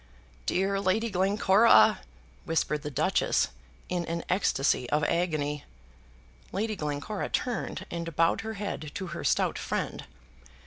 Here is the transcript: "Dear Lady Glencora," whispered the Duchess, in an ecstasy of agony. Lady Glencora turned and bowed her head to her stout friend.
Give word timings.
"Dear 0.47 0.79
Lady 0.79 1.11
Glencora," 1.11 1.99
whispered 2.45 2.81
the 2.81 2.89
Duchess, 2.89 3.49
in 3.87 4.03
an 4.07 4.23
ecstasy 4.29 4.89
of 4.89 5.03
agony. 5.03 5.63
Lady 6.51 6.75
Glencora 6.75 7.29
turned 7.29 7.85
and 7.91 8.15
bowed 8.15 8.41
her 8.41 8.55
head 8.55 8.89
to 8.95 9.07
her 9.13 9.23
stout 9.23 9.59
friend. 9.59 10.05